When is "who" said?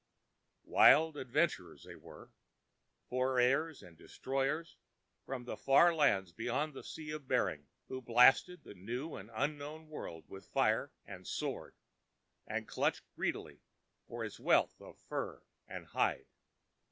7.87-8.01